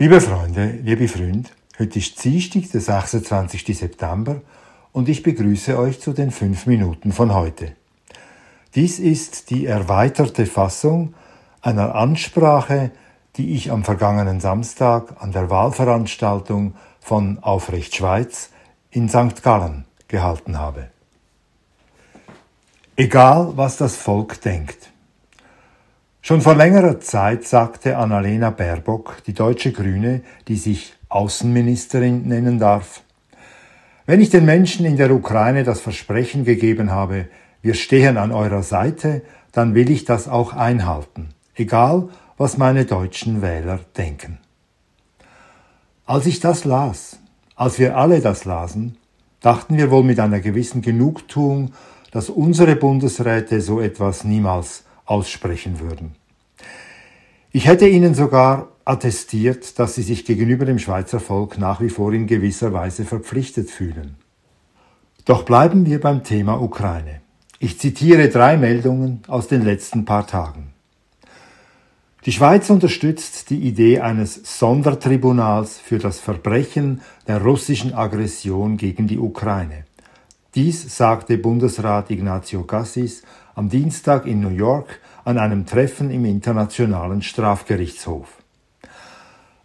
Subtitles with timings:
[0.00, 3.76] Liebe Freunde, liebe Freunde, heute ist Dienstag, der 26.
[3.76, 4.42] September
[4.92, 7.72] und ich begrüße euch zu den fünf Minuten von heute.
[8.76, 11.14] Dies ist die erweiterte Fassung
[11.62, 12.92] einer Ansprache,
[13.34, 18.50] die ich am vergangenen Samstag an der Wahlveranstaltung von Aufrecht Schweiz
[18.92, 19.42] in St.
[19.42, 20.90] Gallen gehalten habe.
[22.94, 24.92] Egal, was das Volk denkt.
[26.20, 33.02] Schon vor längerer Zeit sagte Annalena Baerbock, die deutsche Grüne, die sich Außenministerin nennen darf,
[34.04, 37.28] wenn ich den Menschen in der Ukraine das Versprechen gegeben habe,
[37.62, 43.42] wir stehen an eurer Seite, dann will ich das auch einhalten, egal was meine deutschen
[43.42, 44.38] Wähler denken.
[46.06, 47.18] Als ich das las,
[47.54, 48.96] als wir alle das lasen,
[49.40, 51.72] dachten wir wohl mit einer gewissen Genugtuung,
[52.10, 56.12] dass unsere Bundesräte so etwas niemals aussprechen würden.
[57.50, 62.12] Ich hätte ihnen sogar attestiert, dass sie sich gegenüber dem Schweizer Volk nach wie vor
[62.12, 64.16] in gewisser Weise verpflichtet fühlen.
[65.24, 67.20] Doch bleiben wir beim Thema Ukraine.
[67.58, 70.72] Ich zitiere drei Meldungen aus den letzten paar Tagen.
[72.24, 79.18] Die Schweiz unterstützt die Idee eines Sondertribunals für das Verbrechen der russischen Aggression gegen die
[79.18, 79.84] Ukraine.
[80.58, 83.22] Dies sagte Bundesrat Ignacio Cassis
[83.54, 88.26] am Dienstag in New York an einem Treffen im Internationalen Strafgerichtshof.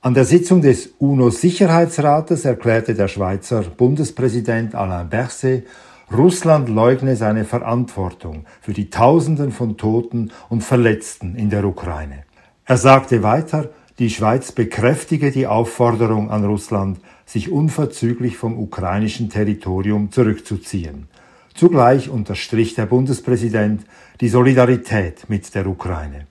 [0.00, 5.64] An der Sitzung des UNO-Sicherheitsrates erklärte der Schweizer Bundespräsident Alain Berset,
[6.12, 12.24] Russland leugne seine Verantwortung für die Tausenden von Toten und Verletzten in der Ukraine.
[12.64, 13.68] Er sagte weiter,
[14.00, 21.06] die Schweiz bekräftige die Aufforderung an Russland, sich unverzüglich vom ukrainischen Territorium zurückzuziehen.
[21.54, 23.82] Zugleich unterstrich der Bundespräsident
[24.22, 26.26] die Solidarität mit der Ukraine.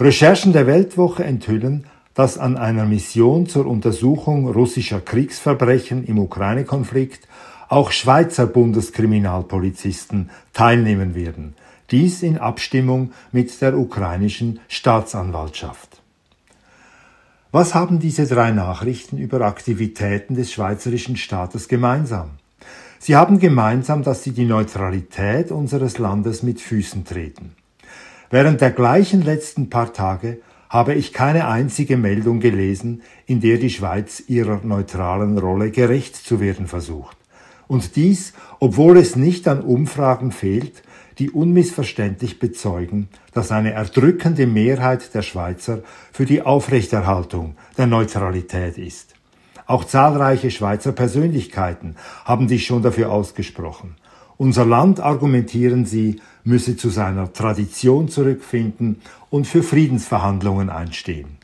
[0.00, 7.28] Recherchen der Weltwoche enthüllen, dass an einer Mission zur Untersuchung russischer Kriegsverbrechen im Ukraine-Konflikt
[7.68, 11.54] auch Schweizer Bundeskriminalpolizisten teilnehmen werden,
[11.92, 15.97] dies in Abstimmung mit der ukrainischen Staatsanwaltschaft.
[17.50, 22.32] Was haben diese drei Nachrichten über Aktivitäten des schweizerischen Staates gemeinsam?
[22.98, 27.52] Sie haben gemeinsam, dass sie die Neutralität unseres Landes mit Füßen treten.
[28.28, 33.70] Während der gleichen letzten paar Tage habe ich keine einzige Meldung gelesen, in der die
[33.70, 37.16] Schweiz ihrer neutralen Rolle gerecht zu werden versucht.
[37.66, 40.82] Und dies, obwohl es nicht an Umfragen fehlt,
[41.18, 49.14] die unmissverständlich bezeugen, dass eine erdrückende Mehrheit der Schweizer für die Aufrechterhaltung der Neutralität ist.
[49.66, 53.96] Auch zahlreiche Schweizer Persönlichkeiten haben sich schon dafür ausgesprochen.
[54.38, 59.00] Unser Land, argumentieren sie, müsse zu seiner Tradition zurückfinden
[59.30, 61.38] und für Friedensverhandlungen einstehen.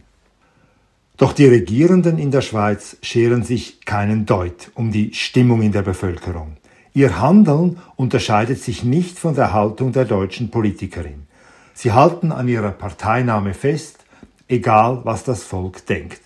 [1.16, 5.82] Doch die Regierenden in der Schweiz scheren sich keinen Deut um die Stimmung in der
[5.82, 6.56] Bevölkerung.
[6.96, 11.26] Ihr Handeln unterscheidet sich nicht von der Haltung der deutschen Politikerin.
[11.74, 14.04] Sie halten an ihrer Parteinahme fest,
[14.46, 16.20] egal was das Volk denkt.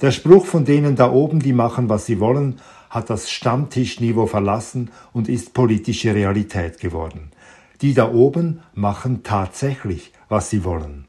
[0.00, 4.92] Der Spruch von denen da oben, die machen, was sie wollen, hat das Stammtischniveau verlassen
[5.12, 7.32] und ist politische Realität geworden.
[7.80, 11.06] Die da oben machen tatsächlich, was sie wollen.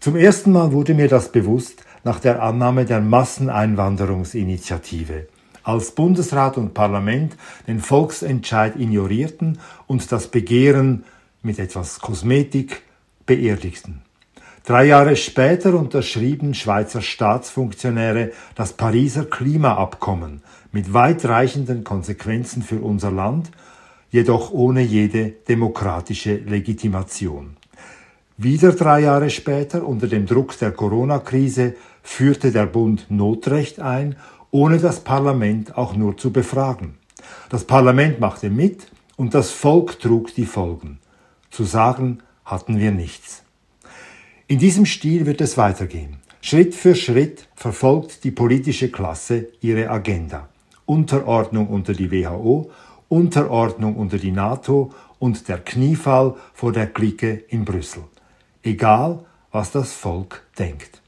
[0.00, 5.28] Zum ersten Mal wurde mir das bewusst nach der Annahme der Masseneinwanderungsinitiative
[5.68, 7.36] als Bundesrat und Parlament
[7.66, 11.04] den Volksentscheid ignorierten und das Begehren
[11.42, 12.82] mit etwas Kosmetik
[13.26, 14.00] beerdigten.
[14.64, 20.42] Drei Jahre später unterschrieben Schweizer Staatsfunktionäre das Pariser Klimaabkommen
[20.72, 23.50] mit weitreichenden Konsequenzen für unser Land,
[24.10, 27.58] jedoch ohne jede demokratische Legitimation.
[28.38, 34.16] Wieder drei Jahre später, unter dem Druck der Corona-Krise, führte der Bund Notrecht ein
[34.50, 36.98] ohne das Parlament auch nur zu befragen.
[37.50, 38.86] Das Parlament machte mit
[39.16, 40.98] und das Volk trug die Folgen.
[41.50, 43.42] Zu sagen hatten wir nichts.
[44.46, 46.16] In diesem Stil wird es weitergehen.
[46.40, 50.48] Schritt für Schritt verfolgt die politische Klasse ihre Agenda.
[50.86, 52.70] Unterordnung unter die WHO,
[53.08, 58.04] Unterordnung unter die NATO und der Kniefall vor der Clique in Brüssel.
[58.62, 61.02] Egal, was das Volk denkt.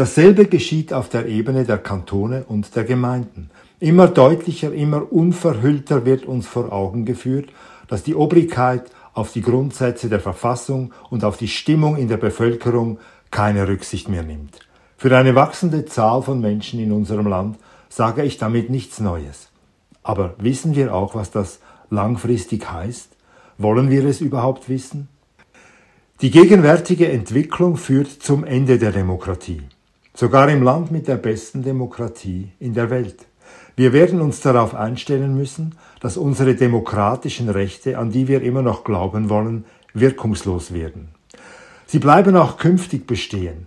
[0.00, 3.50] Dasselbe geschieht auf der Ebene der Kantone und der Gemeinden.
[3.80, 7.50] Immer deutlicher, immer unverhüllter wird uns vor Augen geführt,
[7.86, 12.98] dass die Obrigkeit auf die Grundsätze der Verfassung und auf die Stimmung in der Bevölkerung
[13.30, 14.60] keine Rücksicht mehr nimmt.
[14.96, 17.58] Für eine wachsende Zahl von Menschen in unserem Land
[17.90, 19.50] sage ich damit nichts Neues.
[20.02, 21.60] Aber wissen wir auch, was das
[21.90, 23.10] langfristig heißt?
[23.58, 25.08] Wollen wir es überhaupt wissen?
[26.22, 29.60] Die gegenwärtige Entwicklung führt zum Ende der Demokratie.
[30.20, 33.24] Sogar im Land mit der besten Demokratie in der Welt.
[33.74, 38.84] Wir werden uns darauf einstellen müssen, dass unsere demokratischen Rechte, an die wir immer noch
[38.84, 39.64] glauben wollen,
[39.94, 41.08] wirkungslos werden.
[41.86, 43.66] Sie bleiben auch künftig bestehen,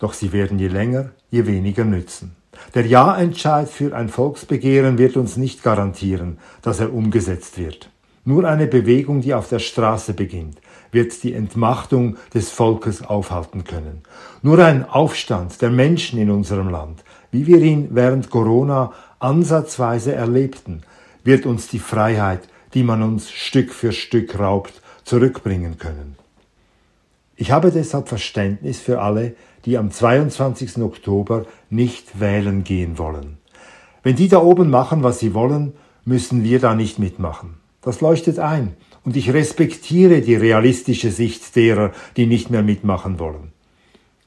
[0.00, 2.34] doch sie werden je länger, je weniger nützen.
[2.74, 7.88] Der Ja-Entscheid für ein Volksbegehren wird uns nicht garantieren, dass er umgesetzt wird.
[8.24, 10.58] Nur eine Bewegung, die auf der Straße beginnt,
[10.90, 14.02] wird die Entmachtung des Volkes aufhalten können.
[14.42, 20.82] Nur ein Aufstand der Menschen in unserem Land, wie wir ihn während Corona ansatzweise erlebten,
[21.24, 26.16] wird uns die Freiheit, die man uns Stück für Stück raubt, zurückbringen können.
[27.36, 30.78] Ich habe deshalb Verständnis für alle, die am 22.
[30.78, 33.38] Oktober nicht wählen gehen wollen.
[34.02, 35.74] Wenn die da oben machen, was sie wollen,
[36.04, 37.54] müssen wir da nicht mitmachen.
[37.80, 38.74] Das leuchtet ein
[39.04, 43.52] und ich respektiere die realistische Sicht derer, die nicht mehr mitmachen wollen.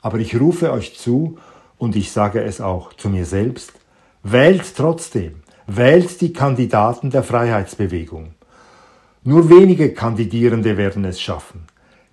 [0.01, 1.37] Aber ich rufe euch zu,
[1.77, 3.73] und ich sage es auch zu mir selbst,
[4.23, 8.35] wählt trotzdem, wählt die Kandidaten der Freiheitsbewegung.
[9.23, 11.63] Nur wenige Kandidierende werden es schaffen.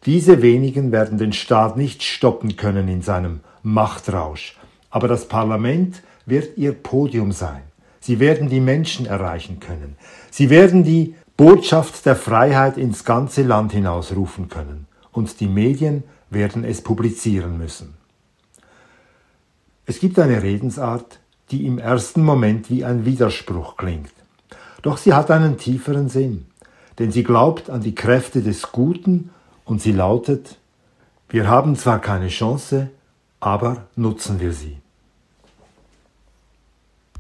[0.07, 4.57] Diese wenigen werden den Staat nicht stoppen können in seinem Machtrausch,
[4.91, 7.63] aber das Parlament wird ihr Podium sein.
[8.01, 9.97] Sie werden die Menschen erreichen können.
[10.31, 14.89] Sie werden die Botschaft der Freiheit ins ganze Land hinausrufen können.
[15.13, 17.95] Und die Medien werden es publizieren müssen.
[19.87, 21.21] Es gibt eine Redensart,
[21.53, 24.11] die im ersten Moment wie ein Widerspruch klingt.
[24.83, 26.47] Doch sie hat einen tieferen Sinn,
[26.99, 29.31] denn sie glaubt an die Kräfte des Guten
[29.65, 30.59] und sie lautet,
[31.29, 32.91] wir haben zwar keine Chance,
[33.39, 34.79] aber nutzen wir sie.